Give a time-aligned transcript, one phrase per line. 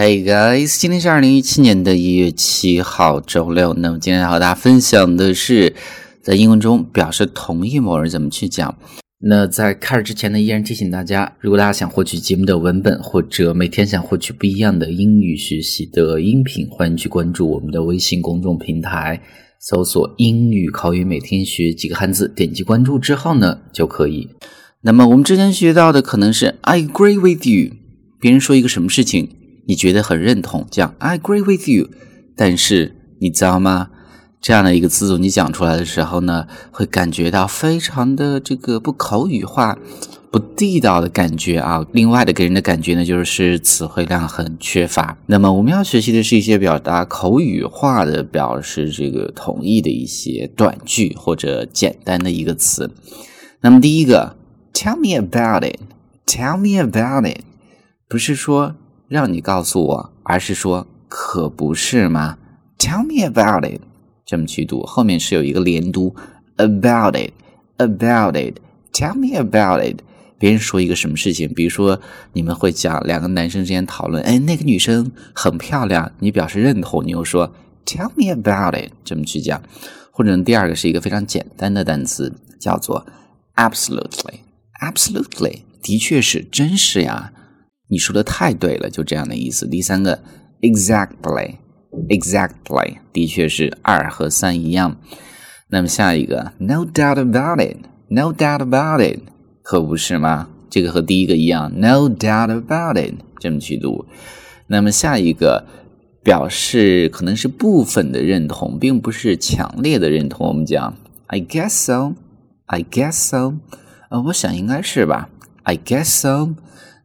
[0.00, 3.74] Hey guys，今天是二零一七年的一月七号，周六。
[3.74, 5.74] 那么今天要和大家分享的是，
[6.22, 8.78] 在英文中表示同意某人怎么去讲。
[9.18, 19.20] 那在开始之前呢，依然提醒大家，如果大家想获取节目的文本，或者每天想获取不一样的英语学习的音频，欢迎去关注我们的微信公众平台，
[19.58, 24.28] 搜索“英语口语每天学几个汉字”，点击关注之后呢，就可以。
[24.82, 27.72] 那么我们之前学到的可能是 “I agree with you”，
[28.20, 29.30] 别人说一个什么事情。
[29.68, 31.90] 你觉得很认同，讲 I agree with you，
[32.34, 33.90] 但是你知道吗？
[34.40, 39.76] 这样的一个词组你讲出来的时候呢，会感觉到非常的这个不口语化、
[40.32, 41.84] 不地道的感觉啊。
[41.92, 45.18] 另外的给人的感觉呢，就是词汇量很缺乏。
[45.26, 52.90] 那么我们要学习的是一些表达口语化的表示这个同意的一些短句或者简单的一个词。
[53.60, 54.34] 那么第一个
[54.72, 57.42] ，Tell me about it，Tell me about it，
[58.08, 58.76] 不是说。
[59.08, 62.38] 让你告诉我，而是说可不是吗
[62.78, 63.80] ？Tell me about it，
[64.26, 66.14] 这么去读，后面是有一个连读
[66.56, 70.02] ，about it，about it，tell me about it。
[70.38, 72.00] 别人说一个什么事情，比如说
[72.34, 77.52] 你们会讲两个男生之间讨论，哎，那个女生很漂亮，你表示认同，你又说
[77.86, 79.60] Tell me about it，这么去讲。
[80.12, 83.06] 或者第二个是一个非常简单的单词，叫做
[83.56, 87.32] absolutely，absolutely，的确是，真是呀。
[87.88, 89.66] 你说的太对了，就这样的意思。
[89.66, 90.22] 第三个
[90.60, 94.96] ，exactly，exactly，的确是二和三一样。
[95.70, 99.20] 那么下一个，no doubt about it，no doubt about it，
[99.62, 100.48] 可不是吗？
[100.70, 104.04] 这个和第一个一样，no doubt about it，这么去读。
[104.66, 105.64] 那么下一个
[106.22, 110.46] 表示可能是部分的认同，并不是强烈的认同。
[110.46, 110.94] 我们讲
[111.28, 113.54] ，I guess so，I guess so，
[114.10, 115.30] 呃，我想应该是吧
[115.62, 116.50] ，I guess so。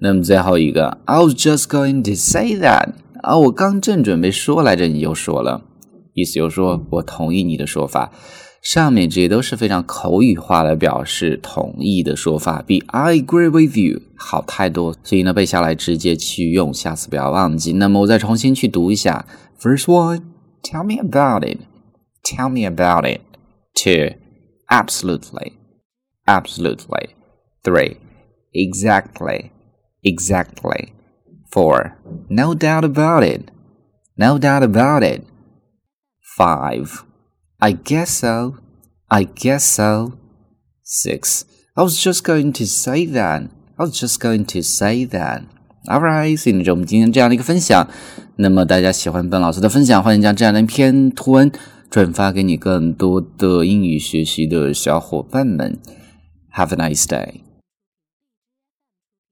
[0.00, 5.62] 那么最后一个，I was just going to say that 啊，我刚正准备说来着，你又说了，
[6.14, 8.10] 意思就是说我同意你的说法。
[8.62, 14.94] 上面这些都是非常口语化的表示同意的说法，比 I agree with you 好太多。
[15.02, 17.72] 所以呢，背下来直接去用，下次不要忘记。
[17.72, 19.24] 那么我再重新去读一下
[19.58, 20.22] ：First one,
[20.62, 21.60] tell me about it.
[22.22, 23.20] Tell me about it.
[23.74, 24.16] Two,
[24.68, 25.52] absolutely,
[26.26, 27.10] absolutely.
[27.62, 27.96] Three,
[28.52, 29.50] exactly.
[30.03, 30.91] exactly.
[30.91, 30.93] Exactly.
[31.51, 31.97] Four.
[32.29, 33.49] No doubt about it.
[34.17, 35.23] No doubt about it.
[36.37, 37.05] Five.
[37.59, 38.57] I guess so.
[39.07, 40.13] I guess so.
[40.83, 41.45] Six.
[41.75, 43.43] I was just going to say that.
[43.77, 45.43] I was just going to say that.
[45.87, 47.87] Alright，所以呢，就我们今天这样的一个分享。
[48.35, 51.49] 那么大家喜欢本老师的分享，欢迎将这样的一篇图文
[51.89, 55.79] 转发给你更多的英语学习的小伙伴们。
[56.53, 57.41] Have a nice day.